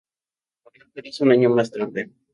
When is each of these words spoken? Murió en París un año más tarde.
Murió 0.63 0.85
en 0.85 0.91
París 0.93 1.21
un 1.21 1.31
año 1.31 1.51
más 1.51 1.69
tarde. 1.69 2.09